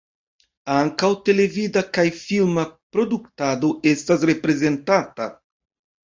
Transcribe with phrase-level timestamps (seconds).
[0.75, 2.63] Ankaŭ televida kaj filma
[2.97, 5.29] produktado estas reprezentata.